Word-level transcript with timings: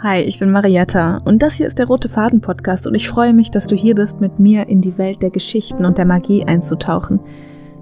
Hi, 0.00 0.20
ich 0.20 0.38
bin 0.38 0.52
Marietta 0.52 1.20
und 1.24 1.42
das 1.42 1.54
hier 1.54 1.66
ist 1.66 1.80
der 1.80 1.88
Rote 1.88 2.08
Faden 2.08 2.40
Podcast 2.40 2.86
und 2.86 2.94
ich 2.94 3.08
freue 3.08 3.34
mich, 3.34 3.50
dass 3.50 3.66
du 3.66 3.74
hier 3.74 3.96
bist, 3.96 4.20
mit 4.20 4.38
mir 4.38 4.68
in 4.68 4.80
die 4.80 4.96
Welt 4.96 5.22
der 5.22 5.30
Geschichten 5.30 5.84
und 5.84 5.98
der 5.98 6.04
Magie 6.04 6.44
einzutauchen 6.44 7.18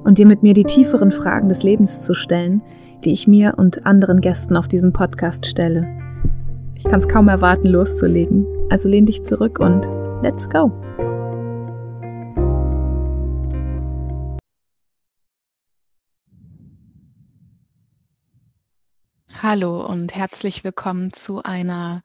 und 0.03 0.17
dir 0.17 0.25
mit 0.25 0.43
mir 0.43 0.55
die 0.55 0.65
tieferen 0.65 1.11
Fragen 1.11 1.51
des 1.51 1.63
Lebens 1.63 2.01
zu 2.01 2.15
stellen, 2.15 2.63
die 3.05 3.13
ich 3.13 3.29
mir 3.29 3.57
und 3.59 3.85
anderen 3.85 4.23
Gästen 4.23 4.57
auf 4.57 4.67
diesem 4.67 4.95
Podcast 4.95 5.45
stelle. 5.45 5.87
Ich 6.75 6.85
kann 6.85 7.01
es 7.01 7.09
kaum 7.09 7.29
erwarten, 7.29 7.69
loszulegen. 7.69 8.47
Also 8.71 8.89
lehn 8.89 9.05
dich 9.05 9.23
zurück 9.23 9.59
und 9.61 9.87
let's 10.23 10.49
go! 10.49 10.73
Hallo 19.49 19.87
und 19.87 20.13
herzlich 20.13 20.65
willkommen 20.65 21.13
zu 21.13 21.41
einer 21.41 22.03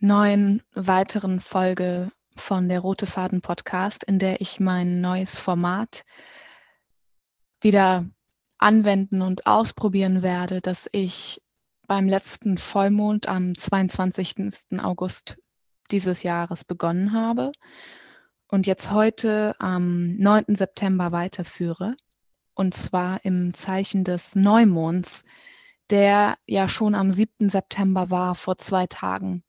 neuen 0.00 0.62
weiteren 0.74 1.40
Folge 1.40 2.12
von 2.36 2.68
der 2.68 2.80
Rote 2.80 3.06
Faden 3.06 3.40
Podcast, 3.40 4.04
in 4.04 4.18
der 4.18 4.42
ich 4.42 4.60
mein 4.60 5.00
neues 5.00 5.38
Format 5.38 6.04
wieder 7.62 8.04
anwenden 8.58 9.22
und 9.22 9.46
ausprobieren 9.46 10.20
werde, 10.20 10.60
das 10.60 10.90
ich 10.92 11.40
beim 11.86 12.06
letzten 12.06 12.58
Vollmond 12.58 13.28
am 13.28 13.56
22. 13.56 14.78
August 14.82 15.38
dieses 15.90 16.22
Jahres 16.22 16.64
begonnen 16.64 17.14
habe 17.14 17.50
und 18.46 18.66
jetzt 18.66 18.90
heute 18.90 19.56
am 19.58 20.18
9. 20.18 20.54
September 20.54 21.12
weiterführe. 21.12 21.94
Und 22.52 22.74
zwar 22.74 23.24
im 23.24 23.54
Zeichen 23.54 24.04
des 24.04 24.36
Neumonds, 24.36 25.24
der 25.90 26.36
ja 26.46 26.68
schon 26.68 26.94
am 26.94 27.10
7. 27.10 27.48
September 27.48 28.10
war, 28.10 28.34
vor 28.34 28.58
zwei 28.58 28.86
Tagen. 28.86 29.42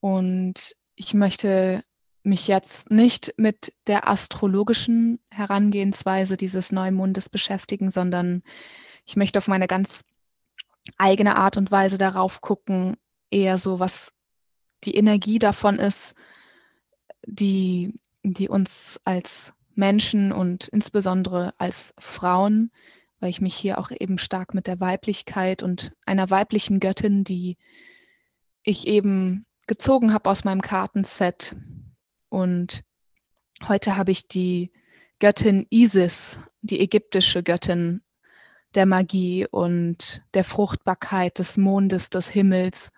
Und 0.00 0.76
ich 0.94 1.14
möchte 1.14 1.82
mich 2.22 2.46
jetzt 2.48 2.90
nicht 2.90 3.34
mit 3.36 3.72
der 3.86 4.08
astrologischen 4.08 5.18
Herangehensweise 5.30 6.36
dieses 6.36 6.72
Neumondes 6.72 7.28
beschäftigen, 7.28 7.90
sondern 7.90 8.42
ich 9.06 9.16
möchte 9.16 9.38
auf 9.38 9.48
meine 9.48 9.66
ganz 9.66 10.04
eigene 10.96 11.36
Art 11.36 11.56
und 11.56 11.70
Weise 11.70 11.98
darauf 11.98 12.40
gucken, 12.40 12.96
eher 13.30 13.58
so, 13.58 13.78
was 13.78 14.12
die 14.84 14.94
Energie 14.94 15.38
davon 15.38 15.78
ist, 15.78 16.14
die, 17.26 17.94
die 18.22 18.48
uns 18.48 19.00
als 19.04 19.52
Menschen 19.74 20.32
und 20.32 20.68
insbesondere 20.68 21.52
als 21.58 21.94
Frauen 21.98 22.70
weil 23.20 23.30
ich 23.30 23.40
mich 23.40 23.54
hier 23.54 23.78
auch 23.78 23.90
eben 23.90 24.18
stark 24.18 24.54
mit 24.54 24.66
der 24.66 24.80
Weiblichkeit 24.80 25.62
und 25.62 25.92
einer 26.06 26.30
weiblichen 26.30 26.80
Göttin, 26.80 27.24
die 27.24 27.56
ich 28.62 28.86
eben 28.86 29.46
gezogen 29.66 30.12
habe 30.12 30.30
aus 30.30 30.44
meinem 30.44 30.62
Kartenset. 30.62 31.56
Und 32.28 32.84
heute 33.66 33.96
habe 33.96 34.10
ich 34.10 34.28
die 34.28 34.72
Göttin 35.18 35.66
Isis, 35.70 36.38
die 36.62 36.80
ägyptische 36.80 37.42
Göttin 37.42 38.02
der 38.74 38.86
Magie 38.86 39.46
und 39.46 40.22
der 40.34 40.44
Fruchtbarkeit, 40.44 41.38
des 41.38 41.56
Mondes, 41.56 42.10
des 42.10 42.28
Himmels 42.28 42.90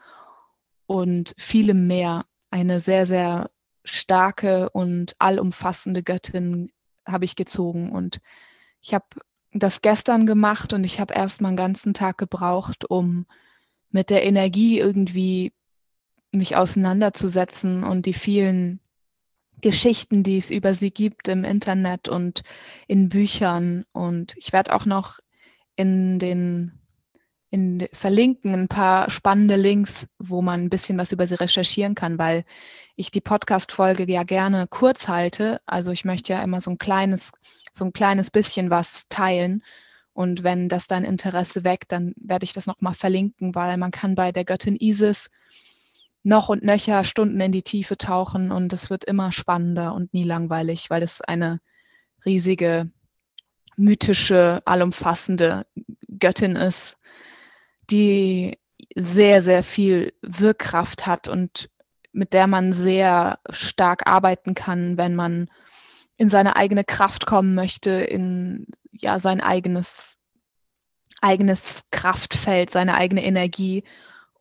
und 0.86 1.34
vielem 1.38 1.86
mehr. 1.86 2.26
Eine 2.50 2.80
sehr, 2.80 3.06
sehr 3.06 3.50
starke 3.84 4.70
und 4.70 5.14
allumfassende 5.18 6.02
Göttin 6.02 6.72
habe 7.06 7.24
ich 7.24 7.36
gezogen. 7.36 7.90
Und 7.92 8.20
ich 8.82 8.92
habe 8.92 9.06
das 9.52 9.82
gestern 9.82 10.26
gemacht 10.26 10.72
und 10.72 10.84
ich 10.84 11.00
habe 11.00 11.14
erst 11.14 11.40
mal 11.40 11.48
einen 11.48 11.56
ganzen 11.56 11.94
Tag 11.94 12.18
gebraucht, 12.18 12.88
um 12.88 13.26
mit 13.90 14.10
der 14.10 14.24
Energie 14.24 14.78
irgendwie 14.78 15.52
mich 16.32 16.56
auseinanderzusetzen 16.56 17.82
und 17.82 18.06
die 18.06 18.12
vielen 18.12 18.80
Geschichten, 19.60 20.22
die 20.22 20.36
es 20.36 20.50
über 20.50 20.74
sie 20.74 20.90
gibt 20.90 21.28
im 21.28 21.44
Internet 21.44 22.08
und 22.08 22.42
in 22.86 23.08
Büchern. 23.08 23.84
Und 23.92 24.34
ich 24.36 24.52
werde 24.52 24.74
auch 24.74 24.86
noch 24.86 25.18
in 25.76 26.18
den 26.18 26.79
in 27.50 27.88
verlinken 27.92 28.54
ein 28.54 28.68
paar 28.68 29.10
spannende 29.10 29.56
Links, 29.56 30.08
wo 30.18 30.40
man 30.40 30.62
ein 30.62 30.70
bisschen 30.70 30.96
was 30.98 31.10
über 31.10 31.26
sie 31.26 31.34
recherchieren 31.34 31.96
kann, 31.96 32.18
weil 32.18 32.44
ich 32.94 33.10
die 33.10 33.20
Podcast-Folge 33.20 34.10
ja 34.10 34.22
gerne 34.22 34.66
kurz 34.68 35.08
halte. 35.08 35.60
Also 35.66 35.90
ich 35.90 36.04
möchte 36.04 36.32
ja 36.32 36.42
immer 36.42 36.60
so 36.60 36.70
ein 36.70 36.78
kleines, 36.78 37.32
so 37.72 37.84
ein 37.84 37.92
kleines 37.92 38.30
bisschen 38.30 38.70
was 38.70 39.08
teilen. 39.08 39.64
Und 40.12 40.44
wenn 40.44 40.68
das 40.68 40.86
dein 40.86 41.04
Interesse 41.04 41.64
weckt, 41.64 41.92
dann 41.92 42.14
werde 42.16 42.44
ich 42.44 42.52
das 42.52 42.66
nochmal 42.66 42.94
verlinken, 42.94 43.54
weil 43.54 43.76
man 43.78 43.90
kann 43.90 44.14
bei 44.14 44.30
der 44.30 44.44
Göttin 44.44 44.76
Isis 44.78 45.28
noch 46.22 46.50
und 46.50 46.62
nöcher 46.62 47.02
Stunden 47.04 47.40
in 47.40 47.52
die 47.52 47.62
Tiefe 47.62 47.96
tauchen 47.96 48.52
und 48.52 48.72
es 48.72 48.90
wird 48.90 49.04
immer 49.04 49.32
spannender 49.32 49.94
und 49.94 50.12
nie 50.12 50.24
langweilig, 50.24 50.90
weil 50.90 51.02
es 51.02 51.20
eine 51.20 51.60
riesige, 52.24 52.90
mythische, 53.76 54.60
allumfassende 54.66 55.66
Göttin 56.18 56.56
ist, 56.56 56.98
die 57.90 58.58
sehr, 58.94 59.42
sehr 59.42 59.62
viel 59.62 60.12
Wirkkraft 60.22 61.06
hat 61.06 61.28
und 61.28 61.70
mit 62.12 62.32
der 62.32 62.46
man 62.46 62.72
sehr 62.72 63.38
stark 63.50 64.08
arbeiten 64.08 64.54
kann, 64.54 64.96
wenn 64.96 65.14
man 65.14 65.50
in 66.16 66.28
seine 66.28 66.56
eigene 66.56 66.84
Kraft 66.84 67.26
kommen 67.26 67.54
möchte, 67.54 67.90
in 67.90 68.66
ja 68.92 69.18
sein 69.18 69.40
eigenes 69.40 70.18
eigenes 71.20 71.86
Kraftfeld, 71.90 72.70
seine 72.70 72.94
eigene 72.94 73.24
Energie 73.24 73.84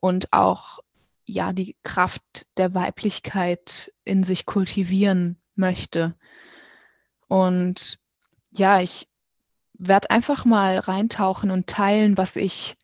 und 0.00 0.32
auch 0.32 0.80
ja 1.24 1.52
die 1.52 1.76
Kraft 1.84 2.46
der 2.56 2.74
Weiblichkeit 2.74 3.92
in 4.04 4.22
sich 4.22 4.46
kultivieren 4.46 5.40
möchte. 5.54 6.14
Und 7.28 7.98
ja, 8.50 8.80
ich 8.80 9.08
werde 9.74 10.10
einfach 10.10 10.44
mal 10.44 10.78
reintauchen 10.78 11.50
und 11.50 11.66
teilen, 11.66 12.18
was 12.18 12.36
ich 12.36 12.76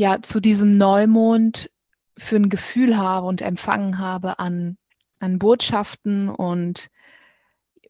ja 0.00 0.22
zu 0.22 0.40
diesem 0.40 0.78
Neumond 0.78 1.70
für 2.16 2.36
ein 2.36 2.48
Gefühl 2.48 2.96
habe 2.96 3.26
und 3.26 3.42
empfangen 3.42 3.98
habe 3.98 4.38
an, 4.38 4.78
an 5.20 5.38
Botschaften 5.38 6.30
und 6.30 6.90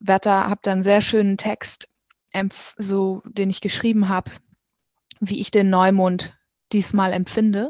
da, 0.00 0.50
habe 0.50 0.60
da 0.62 0.72
einen 0.72 0.82
sehr 0.82 1.02
schönen 1.02 1.36
Text, 1.36 1.88
so 2.76 3.22
den 3.24 3.48
ich 3.48 3.60
geschrieben 3.60 4.08
habe, 4.08 4.32
wie 5.20 5.40
ich 5.40 5.52
den 5.52 5.70
Neumond 5.70 6.36
diesmal 6.72 7.12
empfinde. 7.12 7.68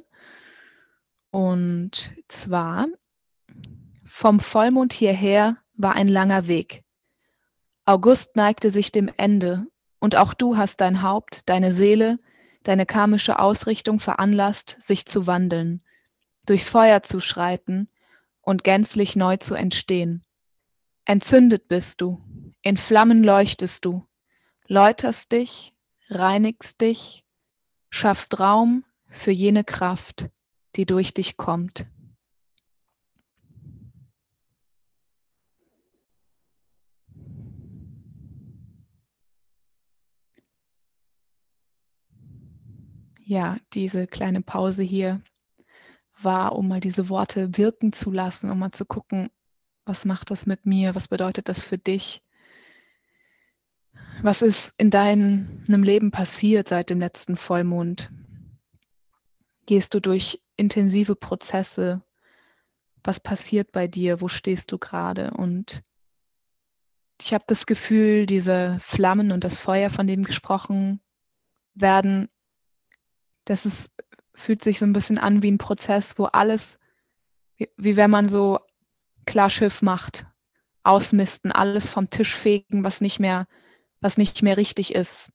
Und 1.30 2.14
zwar 2.28 2.86
vom 4.06 4.40
Vollmond 4.40 4.94
hierher 4.94 5.58
war 5.74 5.96
ein 5.96 6.08
langer 6.08 6.46
Weg. 6.46 6.82
August 7.84 8.36
neigte 8.36 8.70
sich 8.70 8.90
dem 8.90 9.10
Ende, 9.18 9.66
und 9.98 10.16
auch 10.16 10.32
du 10.32 10.56
hast 10.56 10.80
dein 10.80 11.02
Haupt, 11.02 11.48
deine 11.50 11.72
Seele, 11.72 12.18
deine 12.62 12.86
karmische 12.86 13.38
Ausrichtung 13.38 13.98
veranlasst, 13.98 14.76
sich 14.78 15.06
zu 15.06 15.26
wandeln, 15.26 15.82
durchs 16.46 16.68
Feuer 16.68 17.02
zu 17.02 17.20
schreiten 17.20 17.88
und 18.42 18.64
gänzlich 18.64 19.16
neu 19.16 19.36
zu 19.36 19.54
entstehen. 19.54 20.24
Entzündet 21.04 21.68
bist 21.68 22.00
du, 22.00 22.22
in 22.62 22.76
Flammen 22.76 23.24
leuchtest 23.24 23.84
du, 23.84 24.04
läuterst 24.66 25.32
dich, 25.32 25.72
reinigst 26.08 26.80
dich, 26.80 27.24
schaffst 27.90 28.38
Raum 28.38 28.84
für 29.08 29.32
jene 29.32 29.64
Kraft, 29.64 30.28
die 30.76 30.86
durch 30.86 31.14
dich 31.14 31.36
kommt. 31.36 31.86
Ja, 43.30 43.58
diese 43.74 44.08
kleine 44.08 44.42
Pause 44.42 44.82
hier 44.82 45.22
war, 46.20 46.56
um 46.56 46.66
mal 46.66 46.80
diese 46.80 47.08
Worte 47.08 47.56
wirken 47.56 47.92
zu 47.92 48.10
lassen, 48.10 48.50
um 48.50 48.58
mal 48.58 48.72
zu 48.72 48.84
gucken, 48.84 49.30
was 49.84 50.04
macht 50.04 50.32
das 50.32 50.46
mit 50.46 50.66
mir, 50.66 50.96
was 50.96 51.06
bedeutet 51.06 51.48
das 51.48 51.62
für 51.62 51.78
dich, 51.78 52.24
was 54.20 54.42
ist 54.42 54.74
in 54.78 54.90
deinem 54.90 55.62
Leben 55.68 56.10
passiert 56.10 56.66
seit 56.68 56.90
dem 56.90 56.98
letzten 56.98 57.36
Vollmond. 57.36 58.10
Gehst 59.64 59.94
du 59.94 60.00
durch 60.00 60.42
intensive 60.56 61.14
Prozesse? 61.14 62.02
Was 63.04 63.20
passiert 63.20 63.70
bei 63.70 63.86
dir? 63.86 64.20
Wo 64.20 64.26
stehst 64.26 64.72
du 64.72 64.78
gerade? 64.78 65.30
Und 65.30 65.84
ich 67.20 67.32
habe 67.32 67.44
das 67.46 67.66
Gefühl, 67.66 68.26
diese 68.26 68.76
Flammen 68.80 69.30
und 69.30 69.44
das 69.44 69.56
Feuer, 69.56 69.88
von 69.88 70.08
dem 70.08 70.24
gesprochen 70.24 71.00
werden, 71.74 72.28
das 73.50 73.66
ist, 73.66 73.92
fühlt 74.32 74.62
sich 74.62 74.78
so 74.78 74.86
ein 74.86 74.92
bisschen 74.92 75.18
an 75.18 75.42
wie 75.42 75.50
ein 75.50 75.58
Prozess, 75.58 76.18
wo 76.18 76.26
alles, 76.26 76.78
wie, 77.56 77.68
wie 77.76 77.96
wenn 77.96 78.10
man 78.10 78.28
so 78.28 78.58
Klarschiff 79.26 79.82
macht, 79.82 80.26
ausmisten, 80.84 81.52
alles 81.52 81.90
vom 81.90 82.10
Tisch 82.10 82.34
fegen, 82.34 82.84
was 82.84 83.00
nicht 83.00 83.18
mehr, 83.18 83.46
was 84.00 84.18
nicht 84.18 84.42
mehr 84.42 84.56
richtig 84.56 84.94
ist. 84.94 85.32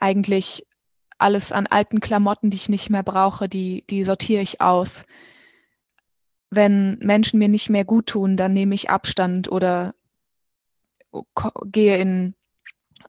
Eigentlich 0.00 0.66
alles 1.18 1.52
an 1.52 1.66
alten 1.66 2.00
Klamotten, 2.00 2.50
die 2.50 2.56
ich 2.56 2.68
nicht 2.68 2.90
mehr 2.90 3.02
brauche, 3.02 3.48
die, 3.48 3.84
die 3.88 4.04
sortiere 4.04 4.42
ich 4.42 4.60
aus. 4.60 5.04
wenn 6.50 6.98
Menschen 7.00 7.38
mir 7.38 7.48
nicht 7.48 7.68
mehr 7.68 7.84
gut 7.84 8.06
tun, 8.06 8.36
dann 8.36 8.52
nehme 8.52 8.74
ich 8.74 8.88
Abstand 8.88 9.50
oder 9.50 9.94
gehe 11.66 11.98
in, 11.98 12.34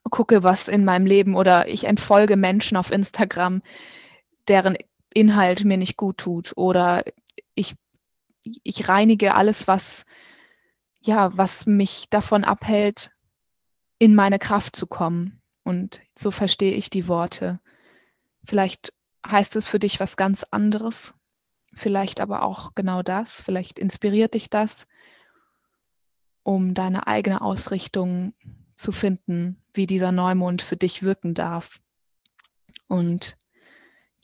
gucke 0.03 0.43
was 0.43 0.67
in 0.67 0.83
meinem 0.83 1.05
Leben 1.05 1.35
oder 1.35 1.67
ich 1.67 1.85
entfolge 1.85 2.37
Menschen 2.37 2.77
auf 2.77 2.91
Instagram, 2.91 3.61
deren 4.47 4.77
Inhalt 5.13 5.63
mir 5.63 5.77
nicht 5.77 5.97
gut 5.97 6.17
tut 6.17 6.53
oder 6.55 7.03
ich, 7.53 7.75
ich 8.63 8.87
reinige 8.87 9.35
alles, 9.35 9.67
was, 9.67 10.05
ja, 11.01 11.35
was 11.37 11.65
mich 11.65 12.09
davon 12.09 12.43
abhält, 12.43 13.11
in 13.97 14.13
meine 14.13 14.39
Kraft 14.39 14.75
zu 14.75 14.87
kommen. 14.87 15.41
Und 15.63 16.01
so 16.17 16.31
verstehe 16.31 16.73
ich 16.73 16.89
die 16.89 17.07
Worte. 17.07 17.59
Vielleicht 18.43 18.93
heißt 19.25 19.55
es 19.55 19.67
für 19.67 19.79
dich 19.79 19.99
was 19.99 20.17
ganz 20.17 20.43
anderes 20.43 21.15
vielleicht 21.75 22.21
aber 22.21 22.41
auch 22.43 22.73
genau 22.73 23.03
das, 23.03 23.41
vielleicht 23.41 23.77
inspiriert 23.77 24.33
dich 24.33 24.49
das, 24.49 24.87
um 26.43 26.73
deine 26.73 27.07
eigene 27.07 27.41
Ausrichtung 27.41 28.33
zu 28.75 28.91
finden, 28.91 29.61
wie 29.73 29.87
dieser 29.87 30.11
Neumond 30.11 30.61
für 30.61 30.77
dich 30.77 31.03
wirken 31.03 31.33
darf. 31.33 31.81
Und 32.87 33.37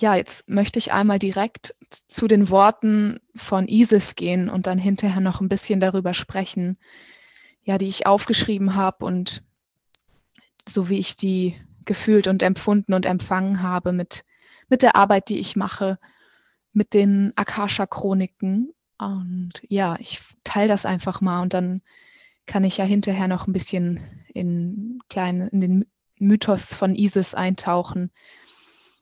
ja, 0.02 0.16
jetzt 0.16 0.50
möchte 0.50 0.80
ich 0.80 0.92
einmal 0.92 1.20
direkt 1.20 1.76
zu 1.90 2.28
den 2.28 2.50
Worten 2.50 3.20
von 3.36 3.68
Isis 3.68 4.16
gehen 4.16 4.50
und 4.50 4.66
dann 4.66 4.80
hinterher 4.80 5.22
noch 5.22 5.42
ein 5.42 5.50
bisschen 5.50 5.80
darüber 5.80 6.16
sprechen, 6.16 6.78
ja, 7.64 7.78
die 7.78 7.88
ich 7.88 8.08
aufgeschrieben 8.08 8.74
habe 8.76 9.06
und 9.06 9.44
so 10.68 10.90
wie 10.90 10.98
ich 10.98 11.18
die 11.18 11.56
gefühlt 11.86 12.28
und 12.28 12.42
empfunden 12.42 12.94
und 12.94 13.06
empfangen 13.06 13.62
habe 13.62 13.92
mit, 13.94 14.26
mit 14.70 14.82
der 14.82 14.96
Arbeit, 14.96 15.30
die 15.30 15.40
ich 15.40 15.56
mache 15.56 16.00
mit 16.74 16.94
den 16.96 17.34
Akasha-Chroniken. 17.36 18.74
Und 18.98 19.54
ja, 19.68 19.98
ich 20.00 20.22
teile 20.44 20.70
das 20.70 20.86
einfach 20.86 21.22
mal 21.22 21.42
und 21.42 21.54
dann 21.54 21.82
kann 22.48 22.64
ich 22.64 22.78
ja 22.78 22.86
hinterher 22.86 23.28
noch 23.28 23.46
ein 23.46 23.54
bisschen 23.54 24.00
in, 24.34 25.00
kleine, 25.10 25.50
in 25.50 25.62
den 25.62 25.86
Mythos 26.18 26.74
von 26.74 26.96
Isis 26.96 27.36
eintauchen. 27.36 28.12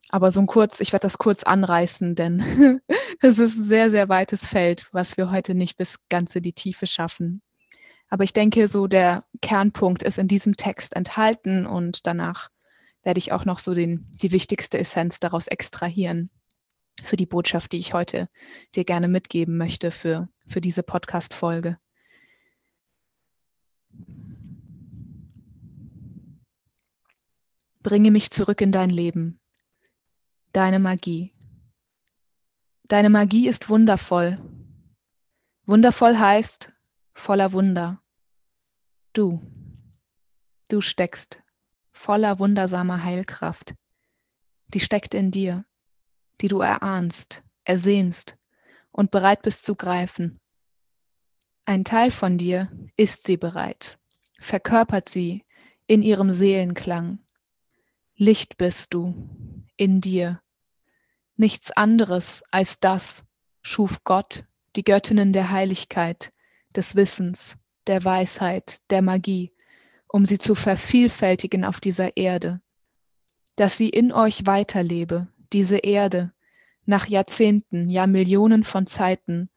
Aber 0.09 0.31
so 0.31 0.39
ein 0.41 0.47
kurz, 0.47 0.79
ich 0.79 0.91
werde 0.91 1.03
das 1.03 1.19
kurz 1.19 1.43
anreißen, 1.43 2.15
denn 2.15 2.81
es 3.21 3.37
ist 3.37 3.57
ein 3.57 3.63
sehr, 3.63 3.89
sehr 3.89 4.09
weites 4.09 4.47
Feld, 4.47 4.87
was 4.91 5.17
wir 5.17 5.29
heute 5.29 5.53
nicht 5.53 5.77
bis 5.77 6.07
ganz 6.09 6.35
in 6.35 6.43
die 6.43 6.53
Tiefe 6.53 6.87
schaffen. 6.87 7.41
Aber 8.09 8.23
ich 8.23 8.33
denke, 8.33 8.67
so 8.67 8.87
der 8.87 9.23
Kernpunkt 9.41 10.01
ist 10.01 10.17
in 10.17 10.27
diesem 10.27 10.57
Text 10.57 10.95
enthalten 10.95 11.67
und 11.67 12.07
danach 12.07 12.49
werde 13.03 13.19
ich 13.19 13.31
auch 13.31 13.45
noch 13.45 13.59
so 13.59 13.75
den, 13.75 14.07
die 14.21 14.31
wichtigste 14.31 14.79
Essenz 14.79 15.19
daraus 15.19 15.47
extrahieren 15.47 16.31
für 17.03 17.15
die 17.15 17.27
Botschaft, 17.27 17.71
die 17.71 17.77
ich 17.77 17.93
heute 17.93 18.27
dir 18.75 18.83
gerne 18.83 19.07
mitgeben 19.07 19.57
möchte 19.57 19.91
für, 19.91 20.27
für 20.47 20.59
diese 20.59 20.83
Podcast-Folge. 20.83 21.77
Bringe 27.81 28.11
mich 28.11 28.31
zurück 28.31 28.59
in 28.59 28.71
dein 28.71 28.89
Leben, 28.89 29.39
deine 30.53 30.79
Magie. 30.79 31.33
Deine 32.83 33.09
Magie 33.09 33.47
ist 33.47 33.69
wundervoll. 33.69 34.39
Wundervoll 35.65 36.17
heißt 36.17 36.71
voller 37.13 37.53
Wunder. 37.53 38.01
Du, 39.13 39.41
du 40.69 40.81
steckst 40.81 41.41
voller 41.91 42.39
wundersamer 42.39 43.03
Heilkraft. 43.03 43.75
Die 44.73 44.79
steckt 44.79 45.13
in 45.13 45.31
dir 45.31 45.65
die 46.41 46.47
du 46.47 46.61
erahnst, 46.61 47.43
ersehnst 47.63 48.37
und 48.91 49.11
bereit 49.11 49.41
bist 49.41 49.65
zu 49.65 49.75
greifen. 49.75 50.39
Ein 51.65 51.83
Teil 51.83 52.11
von 52.11 52.37
dir 52.37 52.71
ist 52.95 53.27
sie 53.27 53.37
bereits, 53.37 53.99
verkörpert 54.39 55.09
sie 55.09 55.43
in 55.85 56.01
ihrem 56.01 56.31
Seelenklang. 56.31 57.19
Licht 58.15 58.57
bist 58.57 58.93
du 58.93 59.58
in 59.79 60.01
dir. 60.01 60.41
Nichts 61.37 61.71
anderes 61.71 62.43
als 62.51 62.79
das 62.79 63.23
schuf 63.61 64.03
Gott, 64.03 64.45
die 64.75 64.83
Göttinnen 64.83 65.31
der 65.33 65.51
Heiligkeit, 65.51 66.33
des 66.75 66.95
Wissens, 66.95 67.55
der 67.87 68.03
Weisheit, 68.03 68.81
der 68.89 69.01
Magie, 69.01 69.51
um 70.07 70.25
sie 70.25 70.37
zu 70.37 70.53
vervielfältigen 70.53 71.65
auf 71.65 71.79
dieser 71.79 72.17
Erde, 72.17 72.61
dass 73.55 73.77
sie 73.77 73.89
in 73.89 74.11
euch 74.11 74.45
weiterlebe, 74.45 75.27
diese 75.53 75.77
Erde, 75.77 76.33
nach 76.85 77.07
Jahrzehnten, 77.07 77.89
ja 77.89 78.05
Millionen 78.05 78.63
von 78.63 78.85
Zeiten, 78.85 79.49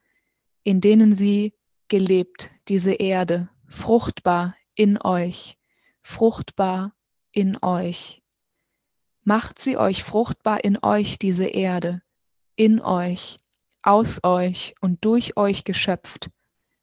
in 0.62 0.80
denen 0.80 1.12
sie 1.12 1.54
gelebt, 1.88 2.50
diese 2.68 2.92
Erde, 2.92 3.48
fruchtbar 3.66 4.54
in 4.74 5.00
euch, 5.00 5.58
fruchtbar 6.00 6.94
in 7.32 7.58
euch. 7.62 8.21
Macht 9.24 9.58
sie 9.58 9.76
euch 9.76 10.02
fruchtbar 10.02 10.64
in 10.64 10.78
euch, 10.82 11.18
diese 11.18 11.46
Erde, 11.46 12.02
in 12.56 12.80
euch, 12.80 13.38
aus 13.82 14.24
euch 14.24 14.74
und 14.80 15.04
durch 15.04 15.36
euch 15.36 15.64
geschöpft, 15.64 16.30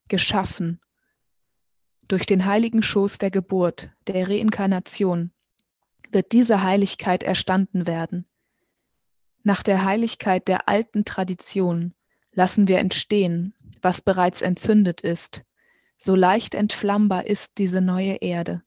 geschaffen, 0.07 0.80
durch 2.09 2.25
den 2.25 2.45
heiligen 2.45 2.81
Schoß 2.81 3.19
der 3.19 3.30
Geburt, 3.30 3.91
der 4.07 4.27
Reinkarnation, 4.27 5.31
wird 6.12 6.31
diese 6.31 6.63
Heiligkeit 6.63 7.24
erstanden 7.24 7.88
werden. 7.88 8.25
Nach 9.44 9.62
der 9.62 9.86
Heiligkeit 9.86 10.47
der 10.47 10.68
alten 10.68 11.06
Tradition 11.06 11.94
lassen 12.31 12.68
wir 12.68 12.80
entstehen, 12.80 13.53
was 13.81 14.01
bereits 14.01 14.41
entzündet 14.41 15.01
ist. 15.01 15.44
So 15.97 16.15
leicht 16.15 16.56
entflammbar 16.56 17.27
ist 17.27 17.57
diese 17.57 17.81
neue 17.81 18.15
Erde, 18.15 18.63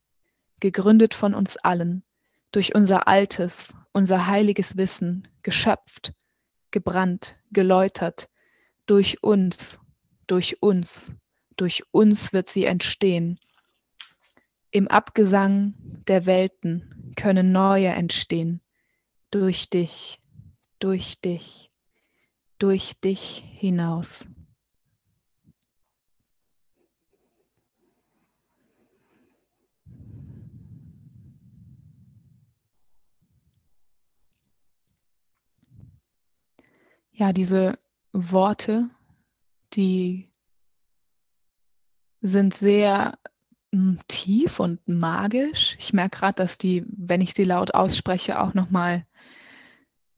gegründet 0.61 1.13
von 1.13 1.35
uns 1.35 1.57
allen, 1.57 2.05
durch 2.53 2.75
unser 2.75 3.09
altes, 3.09 3.75
unser 3.93 4.27
heiliges 4.27 4.77
Wissen, 4.77 5.29
geschöpft, 5.43 6.15
gebrannt, 6.71 7.37
geläutert, 7.51 8.29
durch 8.87 9.23
uns, 9.23 9.81
durch 10.27 10.63
uns, 10.63 11.13
durch 11.57 11.83
uns 11.91 12.33
wird 12.33 12.49
sie 12.49 12.65
entstehen. 12.65 13.39
Im 14.71 14.89
Abgesang 14.89 15.75
der 16.07 16.27
Welten 16.27 17.13
können 17.17 17.53
neue 17.53 17.89
entstehen, 17.89 18.61
durch 19.31 19.69
dich 19.69 20.21
durch 20.83 21.21
dich, 21.21 21.71
durch 22.59 22.95
dich 23.05 23.45
hinaus. 23.53 24.27
Ja, 37.13 37.33
diese 37.33 37.79
Worte, 38.13 38.89
die 39.75 40.31
sind 42.23 42.55
sehr 42.55 43.19
hm, 43.73 43.99
tief 44.09 44.61
und 44.61 44.87
magisch. 44.89 45.77
Ich 45.79 45.93
merke 45.93 46.19
gerade, 46.19 46.37
dass 46.37 46.57
die, 46.57 46.85
wenn 46.87 47.21
ich 47.21 47.35
sie 47.35 47.45
laut 47.45 47.75
ausspreche, 47.75 48.41
auch 48.41 48.55
noch 48.55 48.71
mal 48.71 49.07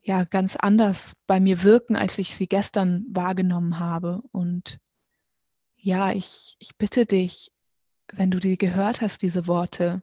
ja 0.03 0.25
ganz 0.25 0.55
anders 0.57 1.17
bei 1.27 1.41
mir 1.41 1.63
wirken, 1.63 1.97
als 1.97 2.19
ich 2.19 2.35
sie 2.35 2.47
gestern 2.47 3.07
wahrgenommen 3.11 3.79
habe. 3.79 4.23
Und 4.33 4.79
ja, 5.77 6.13
ich, 6.13 6.57
ich 6.59 6.77
bitte 6.77 7.07
dich, 7.07 7.53
wenn 8.13 8.31
du 8.31 8.39
die 8.39 8.59
gehört 8.59 9.01
hast, 9.01 9.23
diese 9.23 9.47
Worte, 9.47 10.03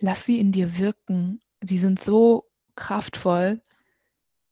lass 0.00 0.24
sie 0.24 0.38
in 0.38 0.52
dir 0.52 0.78
wirken. 0.78 1.40
Sie 1.62 1.78
sind 1.78 2.02
so 2.02 2.50
kraftvoll, 2.76 3.62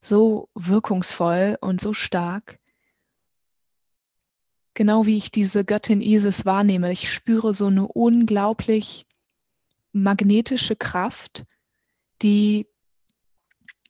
so 0.00 0.49
wirkungsvoll 0.54 1.59
und 1.61 1.80
so 1.80 1.92
stark. 1.92 2.59
Genau 4.75 5.07
wie 5.07 5.16
ich 5.16 5.30
diese 5.30 5.64
Göttin 5.64 6.00
Isis 6.00 6.47
wahrnehme. 6.47 6.92
Ich 6.92 7.12
spüre 7.12 7.54
so 7.54 7.66
eine 7.66 7.87
unglaublich 7.87 9.07
magnetische 9.92 10.76
Kraft, 10.76 11.45
die 12.23 12.66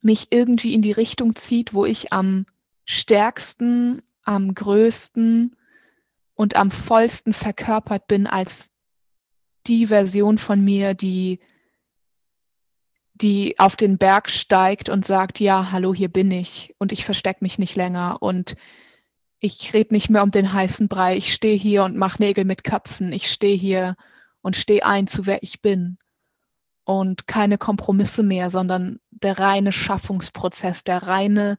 mich 0.03 0.29
irgendwie 0.31 0.75
in 0.75 0.83
die 0.83 0.93
Richtung 0.93 1.37
zieht, 1.37 1.75
wo 1.75 1.85
ich 1.85 2.13
am 2.13 2.47
stärksten, 2.85 4.03
am 4.25 4.55
größten 4.55 5.57
und 6.35 6.57
am 6.57 6.71
vollsten 6.71 7.33
verkörpert 7.33 8.07
bin 8.07 8.27
als 8.27 8.71
die 9.67 9.89
Version 9.89 10.39
von 10.39 10.65
mir, 10.65 10.95
die, 10.95 11.39
die 13.21 13.59
auf 13.59 13.77
den 13.77 13.99
Berg 13.99 14.31
steigt 14.31 14.89
und 14.89 15.05
sagt, 15.05 15.41
ja, 15.41 15.73
hallo, 15.73 15.95
hier 15.95 16.09
bin 16.09 16.31
ich 16.31 16.75
und 16.79 16.93
ich 16.93 17.05
verstecke 17.05 17.43
mich 17.43 17.59
nicht 17.59 17.77
länger 17.77 18.19
und 18.21 18.57
ich 19.41 19.73
rede 19.73 19.95
nicht 19.95 20.11
mehr 20.11 20.23
um 20.23 20.31
den 20.31 20.53
heißen 20.53 20.89
Brei, 20.89 21.17
ich 21.17 21.33
stehe 21.33 21.57
hier 21.57 21.85
und 21.85 21.97
mache 21.97 22.23
Nägel 22.23 22.45
mit 22.45 22.65
Köpfen, 22.65 23.13
ich 23.13 23.31
stehe 23.31 23.57
hier 23.57 23.97
und 24.43 24.57
stehe 24.57 24.85
ein 24.85 25.07
zu 25.07 25.27
wer 25.27 25.43
ich 25.43 25.61
bin 25.61 25.99
und 26.85 27.27
keine 27.27 27.59
Kompromisse 27.59 28.23
mehr, 28.23 28.51
sondern 28.51 29.01
der 29.11 29.39
reine 29.39 29.73
Schaffungsprozess, 29.73 30.85
der 30.85 31.05
reine 31.05 31.59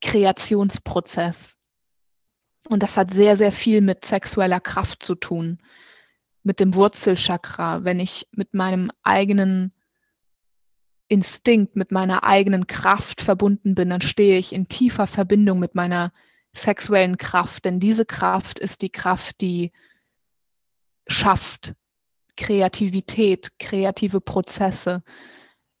Kreationsprozess. 0.00 1.56
Und 2.68 2.82
das 2.82 2.96
hat 2.96 3.12
sehr, 3.12 3.36
sehr 3.36 3.52
viel 3.52 3.80
mit 3.80 4.04
sexueller 4.04 4.60
Kraft 4.60 5.02
zu 5.02 5.14
tun, 5.14 5.58
mit 6.42 6.60
dem 6.60 6.74
Wurzelchakra. 6.74 7.84
Wenn 7.84 8.00
ich 8.00 8.26
mit 8.32 8.52
meinem 8.54 8.90
eigenen 9.02 9.72
Instinkt, 11.08 11.76
mit 11.76 11.90
meiner 11.90 12.24
eigenen 12.24 12.66
Kraft 12.66 13.20
verbunden 13.20 13.74
bin, 13.74 13.90
dann 13.90 14.00
stehe 14.00 14.38
ich 14.38 14.52
in 14.52 14.68
tiefer 14.68 15.06
Verbindung 15.06 15.58
mit 15.58 15.74
meiner 15.74 16.12
sexuellen 16.52 17.16
Kraft. 17.16 17.64
Denn 17.64 17.80
diese 17.80 18.04
Kraft 18.04 18.58
ist 18.58 18.82
die 18.82 18.90
Kraft, 18.90 19.40
die 19.40 19.72
schafft, 21.06 21.74
Kreativität, 22.36 23.58
kreative 23.58 24.20
Prozesse, 24.20 25.02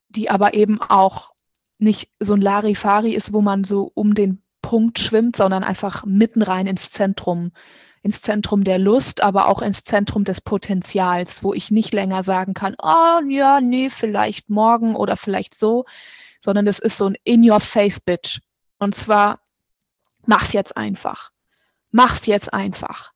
die 0.08 0.30
aber 0.30 0.54
eben 0.54 0.80
auch 0.80 1.32
nicht 1.78 2.10
so 2.18 2.34
ein 2.34 2.40
Larifari 2.40 3.12
ist, 3.14 3.32
wo 3.32 3.40
man 3.40 3.64
so 3.64 3.90
um 3.94 4.14
den 4.14 4.42
Punkt 4.62 4.98
schwimmt, 4.98 5.36
sondern 5.36 5.62
einfach 5.62 6.04
mitten 6.04 6.42
rein 6.42 6.66
ins 6.66 6.90
Zentrum, 6.90 7.52
ins 8.02 8.22
Zentrum 8.22 8.64
der 8.64 8.78
Lust, 8.78 9.22
aber 9.22 9.48
auch 9.48 9.62
ins 9.62 9.84
Zentrum 9.84 10.24
des 10.24 10.40
Potenzials, 10.40 11.42
wo 11.42 11.54
ich 11.54 11.70
nicht 11.70 11.92
länger 11.92 12.24
sagen 12.24 12.54
kann, 12.54 12.74
oh 12.80 13.20
ja, 13.28 13.60
nee, 13.60 13.90
vielleicht 13.90 14.50
morgen 14.50 14.96
oder 14.96 15.16
vielleicht 15.16 15.54
so, 15.54 15.84
sondern 16.40 16.66
das 16.66 16.78
ist 16.78 16.96
so 16.96 17.06
ein 17.06 17.16
In-Your-Face-Bitch. 17.24 18.40
Und 18.78 18.94
zwar, 18.94 19.40
mach's 20.26 20.52
jetzt 20.52 20.76
einfach. 20.76 21.30
Mach's 21.90 22.26
jetzt 22.26 22.52
einfach. 22.52 23.12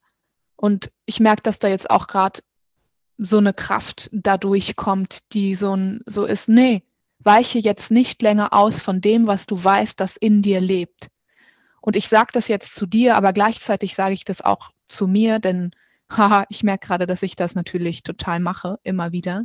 Und 0.57 0.93
ich 1.07 1.21
merke, 1.21 1.43
dass 1.43 1.59
da 1.59 1.69
jetzt 1.69 1.91
auch 1.91 2.07
gerade 2.07 2.41
so 3.19 3.39
eine 3.39 3.53
Kraft 3.53 4.11
dadurch 4.13 4.77
kommt, 4.77 5.33
die 5.33 5.55
so, 5.55 5.75
ein, 5.75 6.01
so 6.07 6.25
ist, 6.25 6.49
nee, 6.49 6.83
weiche 7.21 7.59
jetzt 7.59 7.91
nicht 7.91 8.23
länger 8.23 8.53
aus 8.53 8.81
von 8.81 9.01
dem, 9.01 9.27
was 9.27 9.47
du 9.47 9.63
weißt, 9.63 10.01
das 10.01 10.17
in 10.17 10.43
dir 10.43 10.61
lebt. 10.61 11.09
Und 11.83 11.97
ich 11.97 12.09
sage 12.09 12.31
das 12.33 12.49
jetzt 12.49 12.77
zu 12.77 12.87
dir, 12.87 13.17
aber 13.17 13.33
gleichzeitig 13.33 13.95
sage 13.95 14.15
ich 14.15 14.25
das 14.25 14.41
auch 14.41 14.71
zu 14.89 15.07
mir, 15.09 15.41
denn 15.41 15.73
haha, 16.11 16.45
ich 16.49 16.63
merke 16.63 16.87
gerade, 16.87 17.07
dass 17.07 17.23
ich 17.23 17.37
das 17.37 17.55
natürlich 17.55 18.03
total 18.03 18.41
mache, 18.41 18.79
immer 18.85 19.13
wieder. 19.13 19.45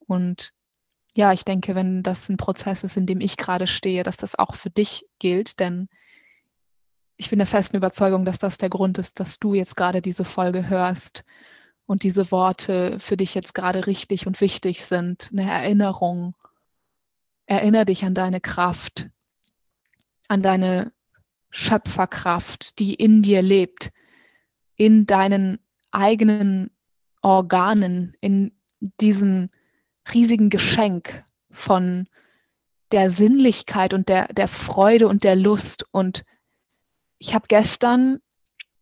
Und 0.00 0.52
ja, 1.14 1.32
ich 1.32 1.44
denke, 1.44 1.74
wenn 1.74 2.02
das 2.02 2.28
ein 2.28 2.36
Prozess 2.36 2.82
ist, 2.82 2.96
in 2.96 3.06
dem 3.06 3.20
ich 3.20 3.36
gerade 3.36 3.66
stehe, 3.66 4.02
dass 4.02 4.16
das 4.16 4.38
auch 4.38 4.54
für 4.54 4.70
dich 4.70 5.06
gilt, 5.18 5.60
denn 5.60 5.88
ich 7.16 7.30
bin 7.30 7.38
der 7.38 7.46
festen 7.46 7.76
Überzeugung, 7.76 8.24
dass 8.24 8.38
das 8.38 8.58
der 8.58 8.68
Grund 8.68 8.98
ist, 8.98 9.20
dass 9.20 9.38
du 9.38 9.54
jetzt 9.54 9.76
gerade 9.76 10.00
diese 10.00 10.24
Folge 10.24 10.68
hörst 10.68 11.24
und 11.86 12.02
diese 12.02 12.30
Worte 12.30 12.98
für 13.00 13.16
dich 13.16 13.34
jetzt 13.34 13.54
gerade 13.54 13.86
richtig 13.86 14.26
und 14.26 14.40
wichtig 14.40 14.84
sind, 14.84 15.30
eine 15.32 15.50
Erinnerung. 15.50 16.34
Erinner 17.46 17.84
dich 17.84 18.04
an 18.04 18.14
deine 18.14 18.40
Kraft, 18.40 19.08
an 20.28 20.40
deine 20.40 20.92
Schöpferkraft, 21.50 22.78
die 22.78 22.94
in 22.94 23.22
dir 23.22 23.42
lebt, 23.42 23.90
in 24.76 25.06
deinen 25.06 25.58
eigenen 25.90 26.70
Organen, 27.22 28.16
in 28.20 28.52
diesem 29.00 29.50
riesigen 30.12 30.50
Geschenk 30.50 31.24
von 31.50 32.08
der 32.92 33.10
Sinnlichkeit 33.10 33.92
und 33.92 34.08
der, 34.08 34.28
der 34.28 34.48
Freude 34.48 35.08
und 35.08 35.24
der 35.24 35.36
Lust. 35.36 35.84
Und 35.90 36.24
ich 37.18 37.34
habe 37.34 37.46
gestern, 37.48 38.20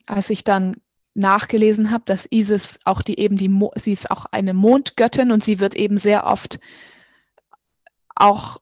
als 0.07 0.31
ich 0.31 0.45
dann 0.45 0.77
nachgelesen 1.15 1.91
habe, 1.91 2.05
dass 2.05 2.29
Isis 2.31 2.79
auch 2.85 3.03
die 3.03 3.19
eben 3.19 3.37
die, 3.37 3.51
sie 3.77 3.93
ist 3.93 4.11
auch 4.11 4.27
eine 4.27 4.55
Mondgöttin 4.55 5.33
und 5.33 5.43
sie 5.43 5.61
wird 5.61 5.75
eben 5.75 5.97
sehr 5.97 6.27
oft 6.27 6.61
auch 8.15 8.59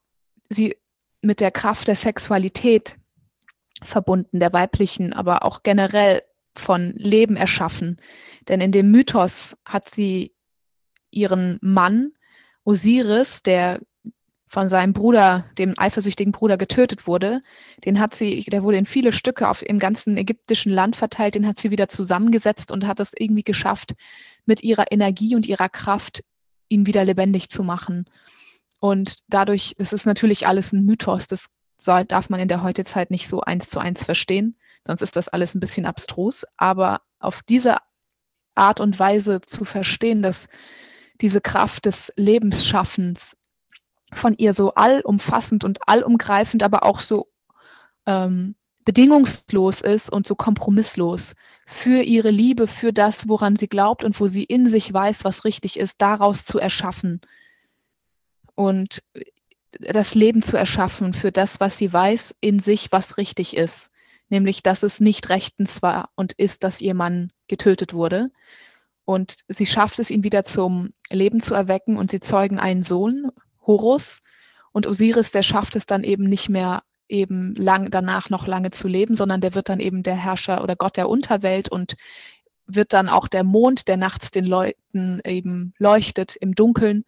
sie 0.49 0.77
mit 1.21 1.39
der 1.39 1.51
Kraft 1.51 1.87
der 1.87 1.95
Sexualität 1.95 2.97
verbunden, 3.83 4.39
der 4.39 4.53
weiblichen, 4.53 5.13
aber 5.13 5.43
auch 5.43 5.63
generell 5.63 6.21
von 6.55 6.93
Leben 6.95 7.35
erschaffen. 7.35 7.97
Denn 8.47 8.61
in 8.61 8.71
dem 8.71 8.91
Mythos 8.91 9.57
hat 9.65 9.89
sie 9.89 10.33
ihren 11.11 11.59
Mann 11.61 12.11
Osiris, 12.63 13.43
der 13.43 13.79
von 14.47 14.67
seinem 14.67 14.93
Bruder, 14.93 15.45
dem 15.57 15.73
eifersüchtigen 15.77 16.31
Bruder, 16.31 16.57
getötet 16.57 17.07
wurde. 17.07 17.41
Den 17.83 17.99
hat 17.99 18.13
sie, 18.13 18.41
der 18.43 18.63
wurde 18.63 18.77
in 18.77 18.85
viele 18.85 19.11
Stücke 19.11 19.49
auf 19.49 19.61
im 19.61 19.79
ganzen 19.79 20.17
ägyptischen 20.17 20.71
Land 20.71 20.95
verteilt, 20.95 21.35
den 21.35 21.47
hat 21.47 21.57
sie 21.57 21.71
wieder 21.71 21.89
zusammengesetzt 21.89 22.71
und 22.71 22.87
hat 22.87 22.99
es 22.99 23.11
irgendwie 23.17 23.43
geschafft, 23.43 23.95
mit 24.45 24.63
ihrer 24.63 24.91
Energie 24.91 25.35
und 25.35 25.45
ihrer 25.45 25.69
Kraft 25.69 26.23
ihn 26.69 26.85
wieder 26.85 27.03
lebendig 27.03 27.49
zu 27.49 27.63
machen. 27.63 28.05
Und 28.79 29.17
dadurch, 29.27 29.73
das 29.77 29.93
ist 29.93 30.05
natürlich 30.05 30.47
alles 30.47 30.71
ein 30.73 30.85
Mythos, 30.85 31.27
das 31.27 31.49
soll, 31.77 32.05
darf 32.05 32.29
man 32.29 32.39
in 32.39 32.47
der 32.47 32.63
Heutezeit 32.63 33.11
nicht 33.11 33.27
so 33.27 33.41
eins 33.41 33.69
zu 33.69 33.79
eins 33.79 34.03
verstehen, 34.05 34.57
sonst 34.85 35.01
ist 35.01 35.15
das 35.15 35.27
alles 35.27 35.55
ein 35.55 35.59
bisschen 35.59 35.85
abstrus. 35.85 36.45
Aber 36.57 37.01
auf 37.19 37.41
diese 37.43 37.77
Art 38.55 38.79
und 38.79 38.99
Weise 38.99 39.41
zu 39.41 39.65
verstehen, 39.65 40.21
dass 40.21 40.47
diese 41.21 41.41
Kraft 41.41 41.85
des 41.85 42.13
Lebensschaffens 42.15 43.37
von 44.13 44.35
ihr 44.37 44.53
so 44.53 44.73
allumfassend 44.73 45.63
und 45.63 45.87
allumgreifend, 45.87 46.63
aber 46.63 46.83
auch 46.83 46.99
so 46.99 47.27
ähm, 48.05 48.55
bedingungslos 48.85 49.81
ist 49.81 50.11
und 50.11 50.27
so 50.27 50.35
kompromisslos 50.35 51.33
für 51.65 52.03
ihre 52.03 52.29
Liebe, 52.29 52.67
für 52.67 52.93
das, 52.93 53.27
woran 53.27 53.55
sie 53.55 53.67
glaubt 53.67 54.03
und 54.03 54.19
wo 54.19 54.27
sie 54.27 54.43
in 54.43 54.69
sich 54.69 54.93
weiß, 54.93 55.23
was 55.23 55.43
richtig 55.43 55.79
ist, 55.79 56.01
daraus 56.01 56.45
zu 56.45 56.59
erschaffen 56.59 57.21
und 58.55 59.03
das 59.79 60.15
Leben 60.15 60.41
zu 60.41 60.57
erschaffen 60.57 61.13
für 61.13 61.31
das, 61.31 61.59
was 61.59 61.77
sie 61.77 61.91
weiß 61.91 62.35
in 62.39 62.59
sich, 62.59 62.91
was 62.91 63.17
richtig 63.17 63.55
ist, 63.55 63.91
nämlich 64.29 64.63
dass 64.63 64.83
es 64.83 64.99
nicht 65.01 65.29
rechtens 65.29 65.81
war 65.81 66.09
und 66.15 66.33
ist, 66.33 66.63
dass 66.63 66.81
ihr 66.81 66.93
Mann 66.93 67.31
getötet 67.47 67.93
wurde. 67.93 68.27
Und 69.05 69.37
sie 69.47 69.65
schafft 69.65 69.99
es, 69.99 70.09
ihn 70.09 70.23
wieder 70.23 70.43
zum 70.43 70.93
Leben 71.11 71.39
zu 71.39 71.53
erwecken 71.53 71.97
und 71.97 72.09
sie 72.09 72.19
zeugen 72.19 72.59
einen 72.59 72.81
Sohn, 72.81 73.29
Horus. 73.65 74.21
Und 74.71 74.87
Osiris, 74.87 75.31
der 75.31 75.43
schafft 75.43 75.75
es 75.75 75.85
dann 75.85 76.03
eben 76.03 76.23
nicht 76.23 76.49
mehr 76.49 76.81
eben 77.07 77.53
lang 77.55 77.91
danach 77.91 78.31
noch 78.31 78.47
lange 78.47 78.71
zu 78.71 78.87
leben, 78.87 79.15
sondern 79.15 79.41
der 79.41 79.53
wird 79.53 79.69
dann 79.69 79.79
eben 79.79 80.01
der 80.01 80.15
Herrscher 80.15 80.63
oder 80.63 80.75
Gott 80.75 80.97
der 80.97 81.07
Unterwelt 81.07 81.69
und 81.69 81.95
wird 82.65 82.93
dann 82.93 83.09
auch 83.09 83.27
der 83.27 83.43
Mond, 83.43 83.87
der 83.87 83.97
nachts 83.97 84.31
den 84.31 84.45
Leuten 84.45 85.21
eben 85.23 85.73
leuchtet 85.77 86.35
im 86.35 86.55
Dunkeln 86.55 87.05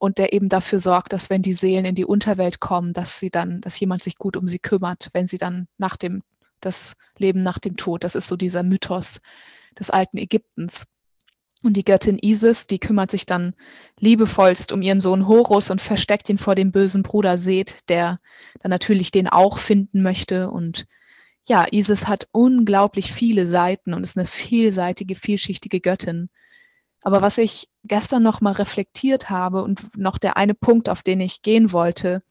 und 0.00 0.16
der 0.16 0.32
eben 0.32 0.48
dafür 0.48 0.78
sorgt, 0.80 1.12
dass 1.12 1.28
wenn 1.28 1.42
die 1.42 1.52
Seelen 1.52 1.84
in 1.84 1.94
die 1.94 2.06
Unterwelt 2.06 2.58
kommen, 2.58 2.94
dass 2.94 3.20
sie 3.20 3.30
dann, 3.30 3.60
dass 3.60 3.78
jemand 3.78 4.02
sich 4.02 4.16
gut 4.16 4.34
um 4.34 4.48
sie 4.48 4.58
kümmert, 4.58 5.10
wenn 5.12 5.26
sie 5.26 5.36
dann 5.36 5.68
nach 5.76 5.96
dem, 5.96 6.22
das 6.60 6.96
Leben 7.18 7.42
nach 7.42 7.58
dem 7.58 7.76
Tod, 7.76 8.02
das 8.02 8.14
ist 8.14 8.26
so 8.26 8.36
dieser 8.36 8.62
Mythos 8.62 9.20
des 9.78 9.90
alten 9.90 10.16
Ägyptens. 10.16 10.86
Und 11.62 11.74
die 11.74 11.84
Göttin 11.84 12.18
Isis, 12.18 12.66
die 12.66 12.78
kümmert 12.78 13.10
sich 13.10 13.26
dann 13.26 13.54
liebevollst 13.98 14.72
um 14.72 14.80
ihren 14.80 15.02
Sohn 15.02 15.28
Horus 15.28 15.70
und 15.70 15.82
versteckt 15.82 16.30
ihn 16.30 16.38
vor 16.38 16.54
dem 16.54 16.72
bösen 16.72 17.02
Bruder 17.02 17.36
Seth, 17.36 17.80
der 17.90 18.20
dann 18.60 18.70
natürlich 18.70 19.10
den 19.10 19.28
auch 19.28 19.58
finden 19.58 20.02
möchte. 20.02 20.48
Und 20.48 20.86
ja, 21.46 21.66
Isis 21.70 22.08
hat 22.08 22.26
unglaublich 22.32 23.12
viele 23.12 23.46
Seiten 23.46 23.92
und 23.92 24.02
ist 24.02 24.16
eine 24.16 24.26
vielseitige, 24.26 25.14
vielschichtige 25.14 25.80
Göttin. 25.80 26.30
Aber 27.02 27.22
was 27.22 27.38
ich 27.38 27.68
gestern 27.84 28.22
noch 28.22 28.40
mal 28.40 28.52
reflektiert 28.52 29.30
habe 29.30 29.62
und 29.62 29.96
noch 29.96 30.18
der 30.18 30.36
eine 30.36 30.54
Punkt, 30.54 30.88
auf 30.88 31.02
den 31.02 31.20
ich 31.20 31.42
gehen 31.42 31.72
wollte, 31.72 32.22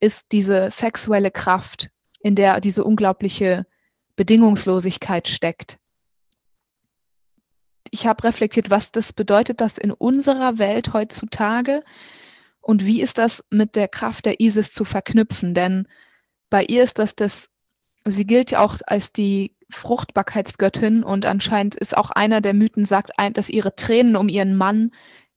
ist 0.00 0.32
diese 0.32 0.70
sexuelle 0.70 1.30
Kraft, 1.30 1.90
in 2.20 2.34
der 2.34 2.60
diese 2.60 2.84
unglaubliche 2.84 3.66
Bedingungslosigkeit 4.16 5.28
steckt 5.28 5.78
ich 7.92 8.06
habe 8.06 8.24
reflektiert, 8.24 8.70
was 8.70 8.90
das 8.90 9.12
bedeutet, 9.12 9.60
das 9.60 9.76
in 9.76 9.92
unserer 9.92 10.58
Welt 10.58 10.94
heutzutage 10.94 11.82
und 12.62 12.86
wie 12.86 13.02
ist 13.02 13.18
das 13.18 13.44
mit 13.50 13.76
der 13.76 13.86
Kraft 13.86 14.24
der 14.24 14.40
ISIS 14.40 14.72
zu 14.72 14.84
verknüpfen? 14.84 15.52
Denn 15.52 15.86
bei 16.48 16.64
ihr 16.64 16.82
ist 16.82 16.98
das 16.98 17.14
das, 17.14 17.50
sie 18.06 18.26
gilt 18.26 18.50
ja 18.50 18.60
auch 18.60 18.78
als 18.86 19.12
die 19.12 19.54
Fruchtbarkeitsgöttin 19.72 21.02
und 21.02 21.26
anscheinend 21.26 21.74
ist 21.74 21.96
auch 21.96 22.10
einer 22.10 22.40
der 22.40 22.54
Mythen 22.54 22.84
sagt, 22.84 23.10
dass 23.34 23.48
ihre 23.50 23.74
Tränen 23.74 24.16
um 24.16 24.28
ihren 24.28 24.56
Mann 24.56 24.92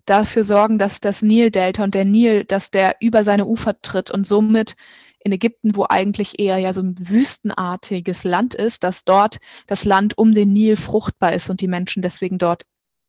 dafür 0.06 0.44
sorgen, 0.44 0.78
dass 0.78 1.00
das 1.00 1.22
Nildelta 1.22 1.84
und 1.84 1.96
der 1.96 2.06
Nil, 2.06 2.44
dass 2.44 2.72
der 2.72 2.98
über 3.00 3.24
seine 3.24 3.46
Ufer 3.46 3.82
tritt 3.82 4.12
und 4.12 4.28
somit 4.28 4.76
in 5.20 5.32
Ägypten, 5.32 5.76
wo 5.76 5.88
eigentlich 5.90 6.40
eher 6.40 6.60
ja 6.60 6.72
so 6.72 6.82
ein 6.82 6.96
wüstenartiges 7.00 8.24
Land 8.24 8.54
ist, 8.54 8.84
dass 8.84 9.06
dort 9.06 9.38
das 9.66 9.84
Land 9.84 10.18
um 10.18 10.34
den 10.34 10.54
Nil 10.54 10.78
fruchtbar 10.78 11.34
ist 11.34 11.50
und 11.50 11.62
die 11.62 11.68
Menschen 11.68 12.04
deswegen 12.04 12.38
dort 12.38 12.64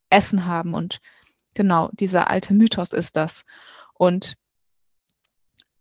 Essen 0.09 0.47
haben. 0.47 0.73
Und 0.73 1.01
genau, 1.53 1.91
dieser 1.93 2.31
alte 2.31 2.55
Mythos 2.55 2.93
ist 2.95 3.17
das. 3.17 3.45
Und 3.93 4.35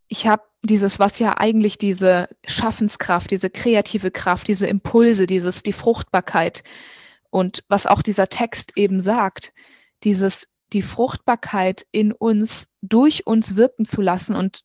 ich 0.08 0.26
habe 0.26 0.42
dieses, 0.66 0.98
was 0.98 1.18
ja 1.18 1.38
eigentlich 1.38 1.78
diese 1.78 2.28
Schaffenskraft, 2.46 3.30
diese 3.30 3.50
kreative 3.50 4.10
Kraft, 4.10 4.48
diese 4.48 4.66
Impulse, 4.66 5.26
dieses, 5.26 5.62
die 5.62 5.72
Fruchtbarkeit 5.72 6.62
und 7.30 7.64
was 7.68 7.86
auch 7.86 8.02
dieser 8.02 8.28
Text 8.28 8.72
eben 8.76 9.00
sagt, 9.00 9.52
dieses, 10.04 10.48
die 10.72 10.82
Fruchtbarkeit 10.82 11.86
in 11.92 12.12
uns, 12.12 12.68
durch 12.82 13.26
uns 13.26 13.56
wirken 13.56 13.84
zu 13.84 14.00
lassen 14.00 14.34
und 14.34 14.62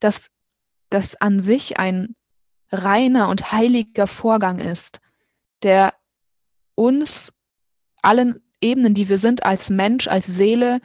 das 0.00 0.30
das 0.94 1.20
an 1.20 1.38
sich 1.38 1.78
ein 1.78 2.14
reiner 2.70 3.28
und 3.28 3.52
heiliger 3.52 4.06
Vorgang 4.06 4.60
ist, 4.60 5.00
der 5.62 5.92
uns 6.76 7.34
allen 8.00 8.40
Ebenen, 8.60 8.94
die 8.94 9.08
wir 9.08 9.18
sind, 9.18 9.44
als 9.44 9.70
Mensch, 9.70 10.06
als 10.06 10.26
Seele, 10.26 10.80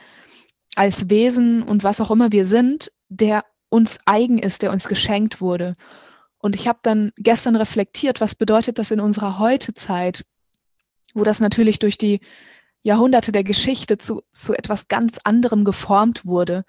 als 0.75 1.09
Wesen 1.09 1.63
und 1.63 1.83
was 1.83 2.01
auch 2.01 2.11
immer 2.11 2.31
wir 2.31 2.45
sind, 2.45 2.91
der 3.07 3.45
uns 3.69 3.99
eigen 4.05 4.39
ist, 4.39 4.61
der 4.61 4.71
uns 4.71 4.87
geschenkt 4.87 5.41
wurde. 5.41 5.75
Und 6.39 6.55
ich 6.55 6.67
habe 6.67 6.79
dann 6.81 7.11
gestern 7.17 7.55
reflektiert, 7.55 8.21
was 8.21 8.35
bedeutet 8.35 8.79
das 8.79 8.91
in 8.91 8.99
unserer 8.99 9.39
Heutezeit, 9.39 10.25
wo 11.13 11.23
das 11.23 11.39
natürlich 11.39 11.79
durch 11.79 11.97
die 11.97 12.19
Jahrhunderte 12.81 13.31
der 13.31 13.43
Geschichte 13.43 13.97
zu, 13.97 14.23
zu 14.31 14.53
etwas 14.53 14.87
ganz 14.87 15.19
anderem 15.23 15.65
geformt 15.65 16.25
wurde, 16.25 16.63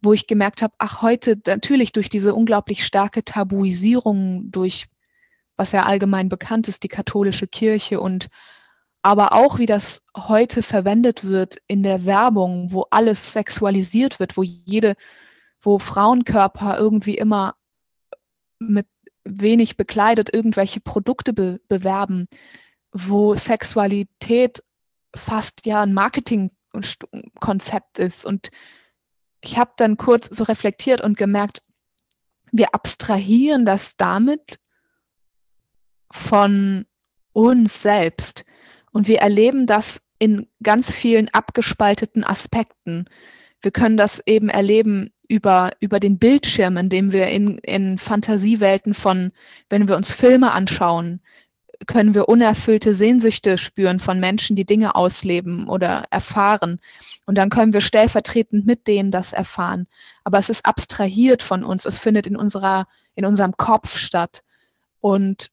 wo 0.00 0.12
ich 0.12 0.26
gemerkt 0.26 0.62
habe, 0.62 0.74
ach, 0.78 1.02
heute 1.02 1.40
natürlich 1.46 1.92
durch 1.92 2.08
diese 2.08 2.34
unglaublich 2.34 2.84
starke 2.84 3.24
Tabuisierung, 3.24 4.50
durch 4.50 4.86
was 5.56 5.72
ja 5.72 5.84
allgemein 5.84 6.28
bekannt 6.28 6.68
ist, 6.68 6.82
die 6.82 6.88
katholische 6.88 7.46
Kirche 7.46 8.00
und 8.00 8.28
aber 9.02 9.34
auch 9.34 9.58
wie 9.58 9.66
das 9.66 10.02
heute 10.16 10.62
verwendet 10.62 11.24
wird 11.24 11.58
in 11.66 11.82
der 11.82 12.06
Werbung, 12.06 12.72
wo 12.72 12.86
alles 12.90 13.34
sexualisiert 13.34 14.18
wird, 14.18 14.38
wo 14.38 14.42
jede, 14.42 14.94
wo 15.64 15.78
Frauenkörper 15.78 16.78
irgendwie 16.78 17.16
immer 17.16 17.56
mit 18.58 18.86
wenig 19.24 19.76
bekleidet 19.76 20.32
irgendwelche 20.32 20.80
Produkte 20.80 21.32
be 21.32 21.60
bewerben, 21.68 22.28
wo 22.92 23.34
Sexualität 23.34 24.62
fast 25.16 25.66
ja 25.66 25.82
ein 25.82 25.94
Marketingkonzept 25.94 27.98
ist. 27.98 28.26
Und 28.26 28.50
ich 29.40 29.58
habe 29.58 29.72
dann 29.76 29.96
kurz 29.96 30.26
so 30.26 30.44
reflektiert 30.44 31.00
und 31.00 31.16
gemerkt, 31.16 31.62
wir 32.52 32.74
abstrahieren 32.74 33.64
das 33.64 33.96
damit 33.96 34.60
von 36.10 36.86
uns 37.32 37.82
selbst. 37.82 38.44
Und 38.92 39.08
wir 39.08 39.20
erleben 39.20 39.66
das 39.66 40.02
in 40.18 40.46
ganz 40.62 40.92
vielen 40.92 41.28
abgespalteten 41.30 42.22
Aspekten. 42.22 43.06
Wir 43.60 43.72
können 43.72 43.96
das 43.96 44.22
eben 44.24 44.48
erleben 44.48 45.13
über, 45.28 45.70
über 45.80 46.00
den 46.00 46.18
Bildschirm, 46.18 46.76
in 46.76 46.88
dem 46.88 47.12
wir 47.12 47.28
in, 47.28 47.58
in 47.58 47.98
Fantasiewelten 47.98 48.94
von, 48.94 49.32
wenn 49.70 49.88
wir 49.88 49.96
uns 49.96 50.12
Filme 50.12 50.52
anschauen, 50.52 51.20
können 51.86 52.14
wir 52.14 52.28
unerfüllte 52.28 52.94
Sehnsüchte 52.94 53.58
spüren 53.58 53.98
von 53.98 54.20
Menschen, 54.20 54.56
die 54.56 54.64
Dinge 54.64 54.94
ausleben 54.94 55.68
oder 55.68 56.04
erfahren. 56.10 56.80
Und 57.26 57.36
dann 57.36 57.50
können 57.50 57.72
wir 57.72 57.80
stellvertretend 57.80 58.66
mit 58.66 58.86
denen 58.86 59.10
das 59.10 59.32
erfahren. 59.32 59.86
Aber 60.24 60.38
es 60.38 60.50
ist 60.50 60.66
abstrahiert 60.66 61.42
von 61.42 61.64
uns. 61.64 61.84
Es 61.84 61.98
findet 61.98 62.26
in 62.26 62.36
unserer, 62.36 62.86
in 63.14 63.26
unserem 63.26 63.56
Kopf 63.56 63.96
statt. 63.96 64.42
Und 65.00 65.50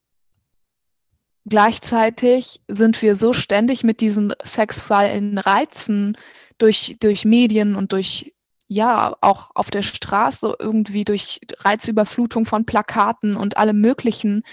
gleichzeitig 1.45 2.61
sind 2.67 3.01
wir 3.01 3.15
so 3.15 3.33
ständig 3.33 3.83
mit 3.83 4.01
diesen 4.01 4.33
sexuellen 4.43 5.37
Reizen 5.37 6.17
durch, 6.57 6.97
durch 6.99 7.25
Medien 7.25 7.75
und 7.75 7.91
durch, 7.91 8.33
ja, 8.71 9.17
auch 9.19 9.51
auf 9.53 9.69
der 9.69 9.81
Straße 9.81 10.55
irgendwie 10.57 11.03
durch 11.03 11.41
Reizüberflutung 11.57 12.45
von 12.45 12.65
Plakaten 12.65 13.35
und 13.35 13.57
allem 13.57 13.81
Möglichen, 13.81 14.43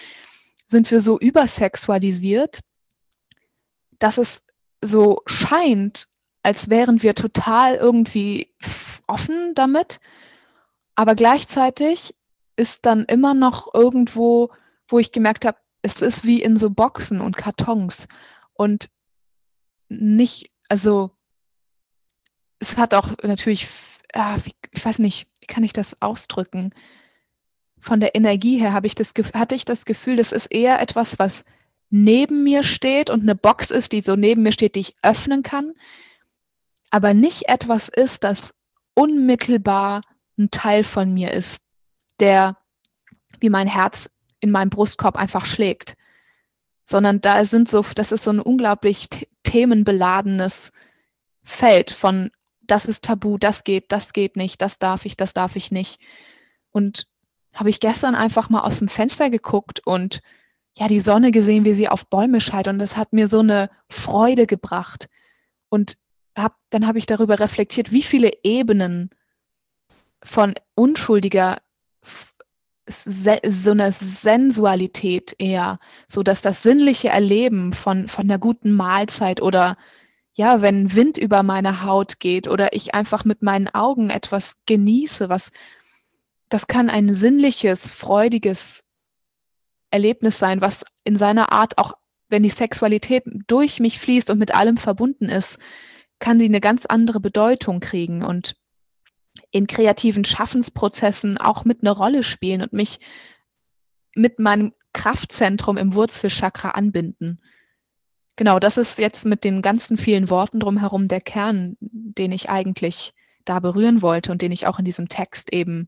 sind 0.66 0.90
wir 0.90 1.00
so 1.00 1.20
übersexualisiert, 1.20 2.62
dass 4.00 4.18
es 4.18 4.42
so 4.82 5.22
scheint, 5.26 6.08
als 6.42 6.68
wären 6.68 7.00
wir 7.00 7.14
total 7.14 7.76
irgendwie 7.76 8.52
offen 9.06 9.54
damit, 9.54 10.00
aber 10.96 11.14
gleichzeitig 11.14 12.12
ist 12.56 12.86
dann 12.86 13.04
immer 13.04 13.34
noch 13.34 13.72
irgendwo, 13.72 14.50
wo 14.88 14.98
ich 14.98 15.12
gemerkt 15.12 15.44
habe, 15.44 15.58
es 15.82 16.02
ist 16.02 16.24
wie 16.24 16.42
in 16.42 16.56
so 16.56 16.70
Boxen 16.70 17.20
und 17.20 17.36
Kartons 17.36 18.08
und 18.54 18.90
nicht, 19.88 20.50
also 20.68 21.12
es 22.58 22.76
hat 22.76 22.94
auch 22.94 23.10
natürlich, 23.22 23.68
ah, 24.14 24.36
ich 24.72 24.84
weiß 24.84 24.98
nicht, 25.00 25.28
wie 25.40 25.46
kann 25.46 25.64
ich 25.64 25.72
das 25.72 26.00
ausdrücken? 26.00 26.74
Von 27.80 28.00
der 28.00 28.14
Energie 28.14 28.58
her 28.58 28.72
ich 28.86 28.94
das, 28.94 29.14
hatte 29.34 29.54
ich 29.54 29.64
das 29.64 29.84
Gefühl, 29.84 30.16
das 30.16 30.32
ist 30.32 30.46
eher 30.46 30.80
etwas, 30.80 31.18
was 31.18 31.44
neben 31.90 32.44
mir 32.44 32.62
steht 32.62 33.10
und 33.10 33.22
eine 33.22 33.34
Box 33.34 33.70
ist, 33.70 33.92
die 33.92 34.00
so 34.00 34.16
neben 34.16 34.42
mir 34.42 34.52
steht, 34.52 34.74
die 34.74 34.80
ich 34.80 34.96
öffnen 35.02 35.42
kann, 35.42 35.72
aber 36.90 37.14
nicht 37.14 37.48
etwas 37.48 37.88
ist, 37.88 38.24
das 38.24 38.54
unmittelbar 38.94 40.02
ein 40.38 40.50
Teil 40.50 40.84
von 40.84 41.12
mir 41.12 41.32
ist, 41.32 41.64
der 42.20 42.56
wie 43.40 43.50
mein 43.50 43.68
Herz 43.68 44.10
in 44.40 44.50
meinem 44.50 44.70
Brustkorb 44.70 45.16
einfach 45.16 45.46
schlägt, 45.46 45.96
sondern 46.84 47.20
da 47.20 47.44
sind 47.44 47.68
so, 47.68 47.84
das 47.94 48.12
ist 48.12 48.24
so 48.24 48.30
ein 48.30 48.40
unglaublich 48.40 49.08
themenbeladenes 49.42 50.72
Feld 51.42 51.90
von, 51.90 52.30
das 52.70 52.86
ist 52.86 53.04
tabu, 53.04 53.38
das 53.38 53.64
geht, 53.64 53.90
das 53.92 54.12
geht 54.12 54.36
nicht, 54.36 54.62
das 54.62 54.78
darf 54.78 55.04
ich, 55.04 55.16
das 55.16 55.34
darf 55.34 55.56
ich 55.56 55.70
nicht. 55.70 56.00
Und 56.70 57.06
habe 57.54 57.70
ich 57.70 57.80
gestern 57.80 58.14
einfach 58.14 58.50
mal 58.50 58.60
aus 58.60 58.78
dem 58.78 58.88
Fenster 58.88 59.30
geguckt 59.30 59.80
und 59.84 60.20
ja, 60.78 60.86
die 60.86 61.00
Sonne 61.00 61.32
gesehen, 61.32 61.64
wie 61.64 61.72
sie 61.72 61.88
auf 61.88 62.06
Bäume 62.06 62.40
scheint 62.40 62.68
und 62.68 62.78
das 62.78 62.96
hat 62.96 63.12
mir 63.12 63.26
so 63.26 63.40
eine 63.40 63.68
Freude 63.88 64.46
gebracht. 64.46 65.08
Und 65.68 65.96
hab, 66.36 66.56
dann 66.70 66.86
habe 66.86 66.98
ich 66.98 67.06
darüber 67.06 67.40
reflektiert, 67.40 67.90
wie 67.90 68.02
viele 68.02 68.30
Ebenen 68.44 69.10
von 70.22 70.54
unschuldiger 70.74 71.58
so 72.90 73.70
eine 73.70 73.92
Sensualität 73.92 75.34
eher, 75.38 75.78
so 76.06 76.22
dass 76.22 76.40
das 76.42 76.62
sinnliche 76.62 77.08
Erleben 77.08 77.72
von, 77.72 78.08
von 78.08 78.24
einer 78.24 78.38
guten 78.38 78.72
Mahlzeit 78.72 79.42
oder 79.42 79.76
ja, 80.38 80.62
wenn 80.62 80.94
Wind 80.94 81.18
über 81.18 81.42
meine 81.42 81.82
Haut 81.82 82.20
geht 82.20 82.46
oder 82.46 82.72
ich 82.72 82.94
einfach 82.94 83.24
mit 83.24 83.42
meinen 83.42 83.66
Augen 83.66 84.08
etwas 84.08 84.62
genieße, 84.66 85.28
was, 85.28 85.50
das 86.48 86.68
kann 86.68 86.90
ein 86.90 87.08
sinnliches, 87.08 87.90
freudiges 87.90 88.84
Erlebnis 89.90 90.38
sein, 90.38 90.60
was 90.60 90.84
in 91.02 91.16
seiner 91.16 91.50
Art 91.50 91.76
auch, 91.76 91.94
wenn 92.28 92.44
die 92.44 92.50
Sexualität 92.50 93.24
durch 93.48 93.80
mich 93.80 93.98
fließt 93.98 94.30
und 94.30 94.38
mit 94.38 94.54
allem 94.54 94.76
verbunden 94.76 95.28
ist, 95.28 95.58
kann 96.20 96.38
sie 96.38 96.44
eine 96.46 96.60
ganz 96.60 96.86
andere 96.86 97.18
Bedeutung 97.18 97.80
kriegen 97.80 98.22
und 98.22 98.54
in 99.50 99.66
kreativen 99.66 100.24
Schaffensprozessen 100.24 101.36
auch 101.38 101.64
mit 101.64 101.82
eine 101.82 101.90
Rolle 101.90 102.22
spielen 102.22 102.62
und 102.62 102.72
mich 102.72 103.00
mit 104.14 104.38
meinem 104.38 104.72
Kraftzentrum 104.92 105.78
im 105.78 105.94
Wurzelchakra 105.94 106.70
anbinden. 106.70 107.40
Genau, 108.38 108.60
das 108.60 108.76
ist 108.76 109.00
jetzt 109.00 109.26
mit 109.26 109.42
den 109.42 109.62
ganzen 109.62 109.96
vielen 109.96 110.30
Worten 110.30 110.60
drumherum 110.60 111.08
der 111.08 111.20
Kern, 111.20 111.76
den 111.80 112.30
ich 112.30 112.48
eigentlich 112.48 113.12
da 113.44 113.58
berühren 113.58 114.00
wollte 114.00 114.30
und 114.30 114.42
den 114.42 114.52
ich 114.52 114.68
auch 114.68 114.78
in 114.78 114.84
diesem 114.84 115.08
Text 115.08 115.52
eben 115.52 115.86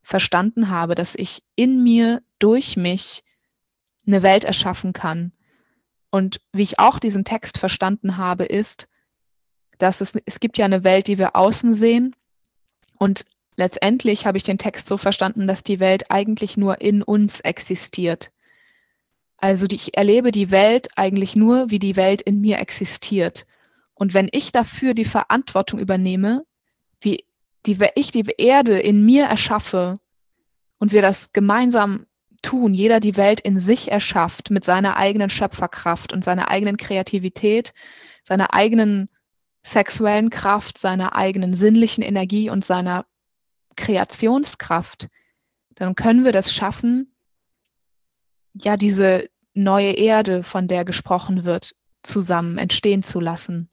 verstanden 0.00 0.70
habe, 0.70 0.94
dass 0.94 1.14
ich 1.14 1.42
in 1.56 1.82
mir 1.82 2.22
durch 2.38 2.78
mich 2.78 3.22
eine 4.06 4.22
Welt 4.22 4.44
erschaffen 4.44 4.94
kann. 4.94 5.32
Und 6.08 6.40
wie 6.54 6.62
ich 6.62 6.78
auch 6.78 6.98
diesen 6.98 7.26
Text 7.26 7.58
verstanden 7.58 8.16
habe, 8.16 8.46
ist, 8.46 8.88
dass 9.76 10.00
es, 10.00 10.14
es 10.24 10.40
gibt 10.40 10.56
ja 10.56 10.64
eine 10.64 10.84
Welt, 10.84 11.06
die 11.06 11.18
wir 11.18 11.36
außen 11.36 11.74
sehen 11.74 12.16
und 12.98 13.26
letztendlich 13.56 14.24
habe 14.24 14.38
ich 14.38 14.42
den 14.42 14.56
Text 14.56 14.88
so 14.88 14.96
verstanden, 14.96 15.46
dass 15.46 15.62
die 15.62 15.80
Welt 15.80 16.10
eigentlich 16.10 16.56
nur 16.56 16.80
in 16.80 17.02
uns 17.02 17.40
existiert. 17.40 18.32
Also 19.44 19.66
die, 19.66 19.74
ich 19.74 19.94
erlebe 19.94 20.30
die 20.30 20.50
Welt 20.50 20.88
eigentlich 20.96 21.36
nur, 21.36 21.70
wie 21.70 21.78
die 21.78 21.96
Welt 21.96 22.22
in 22.22 22.40
mir 22.40 22.60
existiert. 22.60 23.44
Und 23.92 24.14
wenn 24.14 24.30
ich 24.32 24.52
dafür 24.52 24.94
die 24.94 25.04
Verantwortung 25.04 25.78
übernehme, 25.78 26.46
wie 27.02 27.26
die, 27.66 27.76
ich 27.94 28.10
die 28.10 28.24
Erde 28.38 28.78
in 28.78 29.04
mir 29.04 29.26
erschaffe 29.26 29.96
und 30.78 30.92
wir 30.92 31.02
das 31.02 31.34
gemeinsam 31.34 32.06
tun, 32.40 32.72
jeder 32.72 33.00
die 33.00 33.18
Welt 33.18 33.38
in 33.38 33.58
sich 33.58 33.92
erschafft 33.92 34.50
mit 34.50 34.64
seiner 34.64 34.96
eigenen 34.96 35.28
Schöpferkraft 35.28 36.14
und 36.14 36.24
seiner 36.24 36.48
eigenen 36.50 36.78
Kreativität, 36.78 37.74
seiner 38.22 38.54
eigenen 38.54 39.10
sexuellen 39.62 40.30
Kraft, 40.30 40.78
seiner 40.78 41.16
eigenen 41.16 41.52
sinnlichen 41.52 42.02
Energie 42.02 42.48
und 42.48 42.64
seiner 42.64 43.04
Kreationskraft, 43.76 45.10
dann 45.74 45.94
können 45.94 46.24
wir 46.24 46.32
das 46.32 46.50
schaffen, 46.50 47.10
ja, 48.54 48.76
diese 48.76 49.28
neue 49.54 49.92
Erde, 49.92 50.42
von 50.42 50.68
der 50.68 50.84
gesprochen 50.84 51.44
wird, 51.44 51.74
zusammen 52.02 52.58
entstehen 52.58 53.02
zu 53.02 53.20
lassen. 53.20 53.70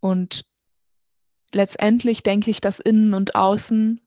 Und 0.00 0.44
letztendlich 1.52 2.22
denke 2.22 2.50
ich, 2.50 2.60
dass 2.60 2.80
innen 2.80 3.14
und 3.14 3.34
außen 3.34 4.00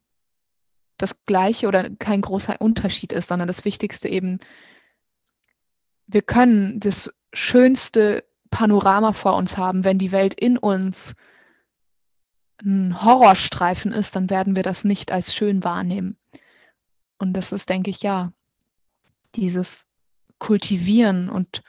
das 0.98 1.24
gleiche 1.26 1.67
oder 1.67 1.89
kein 1.91 2.22
großer 2.22 2.60
Unterschied 2.60 3.13
ist, 3.13 3.28
sondern 3.28 3.48
das 3.48 3.65
Wichtigste 3.65 4.10
eben, 4.10 4.39
wir 6.08 6.22
können 6.22 6.80
das 6.80 7.12
schönste 7.34 8.24
Panorama 8.50 9.13
vor 9.13 9.36
uns 9.36 9.58
haben, 9.58 9.84
wenn 9.84 9.98
die 9.98 10.12
Welt 10.12 10.34
in 10.34 10.58
uns 10.58 11.15
ein 12.63 13.04
Horrorstreifen 13.04 13.91
ist, 13.91 14.15
dann 14.15 14.30
werden 14.30 14.56
wir 14.56 14.63
das 14.63 14.84
nicht 14.84 15.12
als 15.12 15.36
schön 15.36 15.63
wahrnehmen. 15.63 16.17
Und 17.20 17.34
das 17.34 17.52
ist, 17.52 17.70
denke 17.70 17.91
ich, 17.91 18.02
ja, 18.02 18.32
dieses 19.36 19.88
Kultivieren 20.39 21.30
und 21.30 21.63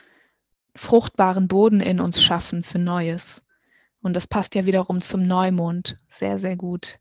fruchtbaren 0.75 1.49
Boden 1.49 1.81
in 1.81 2.01
uns 2.01 2.23
schaffen 2.23 2.63
für 2.65 2.79
Neues. 2.79 3.45
Und 4.01 4.15
das 4.15 4.27
passt 4.27 4.55
ja 4.55 4.65
wiederum 4.65 5.01
zum 5.01 5.27
Neumond 5.27 5.97
sehr, 6.09 6.39
sehr 6.39 6.57
gut. 6.57 6.99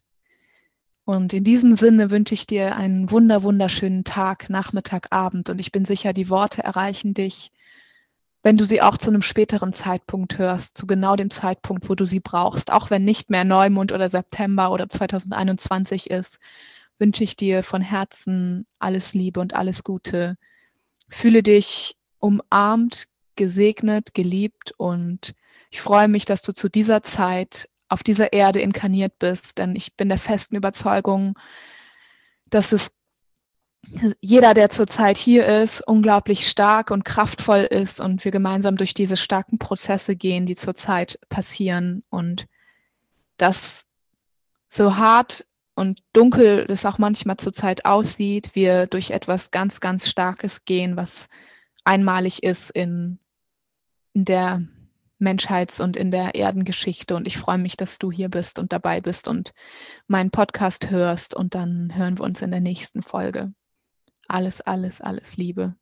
Und 1.06 1.32
in 1.32 1.45
diesem 1.45 1.73
Sinne 1.73 2.12
wünsche 2.12 2.34
ich 2.34 2.47
dir 2.47 2.75
einen 2.75 3.10
wunder, 3.12 3.43
wunderschönen 3.43 4.03
Tag, 4.03 4.49
Nachmittag, 4.49 5.08
Abend. 5.12 5.49
Und 5.49 5.60
ich 5.60 5.71
bin 5.71 5.86
sicher, 5.86 6.12
die 6.12 6.30
Worte 6.30 6.63
erreichen 6.63 7.13
dich, 7.13 7.51
wenn 8.43 8.58
du 8.58 8.65
sie 8.65 8.82
auch 8.82 8.97
zu 8.97 9.10
einem 9.10 9.21
späteren 9.21 9.73
Zeitpunkt 9.73 10.38
hörst, 10.38 10.77
zu 10.77 10.86
genau 10.86 11.15
dem 11.15 11.30
Zeitpunkt, 11.32 11.89
wo 11.89 11.95
du 11.95 12.06
sie 12.06 12.19
brauchst. 12.19 12.71
Auch 12.71 12.89
wenn 12.89 13.03
nicht 13.03 13.30
mehr 13.30 13.45
Neumond 13.45 13.91
oder 13.91 14.10
September 14.10 14.71
oder 14.71 14.89
2021 14.89 16.10
ist, 16.10 16.39
wünsche 16.99 17.23
ich 17.23 17.36
dir 17.36 17.63
von 17.63 17.82
Herzen 17.82 18.65
alles 18.80 19.13
Liebe 19.13 19.39
und 19.39 19.53
alles 19.53 19.84
Gute. 19.84 20.38
Fühle 21.10 21.43
dich 21.43 21.96
umarmt, 22.20 23.08
gesegnet, 23.36 24.13
geliebt 24.13 24.74
und 24.78 25.34
ich 25.70 25.82
freue 25.82 26.08
mich, 26.08 26.26
dass 26.26 26.41
du 26.41 26.54
zu 26.54 26.70
dieser 26.70 27.04
Zeit 27.04 27.70
auf 27.89 28.04
dieser 28.04 28.34
Erde 28.34 28.60
inkarniert 28.60 29.20
bist, 29.20 29.60
denn 29.60 29.76
ich 29.76 29.96
bin 29.96 30.10
der 30.10 30.17
festen 30.17 30.56
Überzeugung, 30.56 31.38
dass 32.50 32.72
es 32.72 32.98
jeder, 34.20 34.54
der 34.54 34.70
zurzeit 34.70 35.17
hier 35.17 35.46
ist, 35.46 35.82
unglaublich 35.88 36.48
stark 36.48 36.91
und 36.91 37.06
kraftvoll 37.06 37.62
ist 37.62 38.02
und 38.02 38.26
wir 38.26 38.32
gemeinsam 38.32 38.76
durch 38.76 38.93
diese 38.93 39.15
starken 39.15 39.60
Prozesse 39.60 40.15
gehen, 40.15 40.46
die 40.46 40.56
zurzeit 40.56 41.20
passieren 41.30 42.04
und 42.10 42.48
das 43.38 43.86
so 44.67 44.98
hart 44.98 45.46
und 45.78 46.02
dunkel 46.12 46.66
es 46.70 46.86
auch 46.86 46.98
manchmal 46.98 47.38
zurzeit 47.38 47.86
aussieht, 47.86 48.56
wir 48.56 48.88
durch 48.88 49.12
etwas 49.12 49.52
ganz, 49.52 49.80
ganz 49.80 50.10
Starkes 50.10 50.66
gehen, 50.66 50.98
was 50.98 51.30
einmalig 51.84 52.42
ist 52.42 52.72
in, 52.72 53.20
in 54.13 54.26
der 54.26 54.63
Menschheits- 55.20 55.80
und 55.80 55.96
in 55.96 56.10
der 56.10 56.34
Erdengeschichte. 56.34 57.16
Und 57.16 57.28
ich 57.28 57.38
freue 57.38 57.60
mich, 57.60 57.78
dass 57.78 58.00
du 58.00 58.12
hier 58.12 58.30
bist 58.30 58.58
und 58.58 58.74
dabei 58.74 59.02
bist 59.02 59.28
und 59.28 59.54
meinen 60.08 60.32
Podcast 60.32 60.90
hörst. 60.90 61.36
Und 61.36 61.54
dann 61.54 61.96
hören 61.96 62.18
wir 62.18 62.26
uns 62.26 62.42
in 62.42 62.50
der 62.50 62.62
nächsten 62.62 63.04
Folge. 63.04 63.54
Alles, 64.28 64.62
alles, 64.62 65.00
alles 65.00 65.38
Liebe. 65.38 65.76